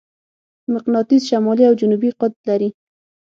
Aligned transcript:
مقناطیس 0.73 1.21
شمالي 1.29 1.63
او 1.69 1.73
جنوبي 1.81 2.09
قطب 2.19 2.39
لري. 2.49 2.69